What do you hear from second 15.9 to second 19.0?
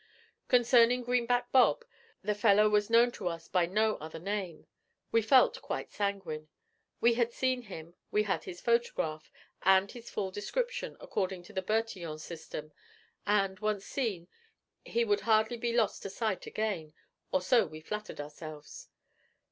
to sight again, or so we flattered ourselves.